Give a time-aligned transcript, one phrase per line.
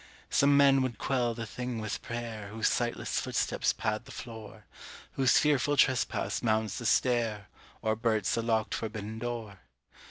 [0.31, 4.65] Some men would quell the thing with prayer Whose sightless footsteps pad the floor,
[5.11, 7.49] Whose fearful trespass mounts the stair
[7.83, 9.59] Or bursts the locked forbidden door.